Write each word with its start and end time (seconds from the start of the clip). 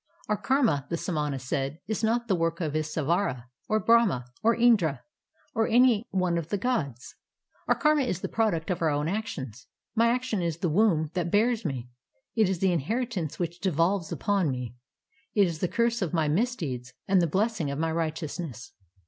"Our 0.27 0.37
karma," 0.37 0.87
the 0.89 0.97
samana 0.97 1.37
said, 1.37 1.77
"is 1.85 2.03
not 2.03 2.27
the 2.27 2.35
work 2.35 2.59
of 2.59 2.73
Ishvara, 2.75 3.45
or 3.69 3.79
Brahma, 3.79 4.25
or 4.41 4.55
Indra, 4.55 5.03
or 5.53 5.67
of 5.67 5.71
any 5.71 6.07
one 6.09 6.39
of 6.39 6.49
the 6.49 6.57
gods. 6.57 7.13
Our 7.67 7.75
karma 7.75 8.01
is 8.01 8.21
the 8.21 8.27
product 8.27 8.71
of 8.71 8.81
our 8.81 8.89
own 8.89 9.07
actions. 9.07 9.67
My 9.93 10.07
action 10.07 10.41
is 10.41 10.57
the 10.57 10.69
womb 10.69 11.11
that 11.13 11.29
bears 11.29 11.63
me; 11.65 11.87
it 12.33 12.49
is 12.49 12.57
the 12.57 12.71
inheritance 12.73 13.37
which 13.37 13.59
devolves 13.59 14.11
upon 14.11 14.49
me; 14.49 14.75
it 15.35 15.45
is 15.45 15.59
the 15.59 15.67
curse 15.67 16.01
of 16.01 16.15
my 16.15 16.27
misdeeds 16.27 16.93
and 17.07 17.21
the 17.21 17.27
blessing 17.27 17.69
of 17.69 17.77
my 17.77 17.91
righteousness. 17.91 18.73